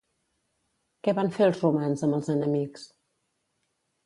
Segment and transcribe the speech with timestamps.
[1.07, 2.89] Què van fer els romans amb els enemics?